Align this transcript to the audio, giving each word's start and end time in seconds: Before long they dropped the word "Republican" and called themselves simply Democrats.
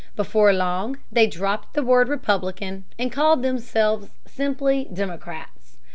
Before 0.15 0.51
long 0.51 0.97
they 1.11 1.27
dropped 1.27 1.75
the 1.75 1.83
word 1.83 2.07
"Republican" 2.07 2.85
and 2.97 3.11
called 3.11 3.43
themselves 3.43 4.09
simply 4.25 4.87
Democrats. 4.91 5.77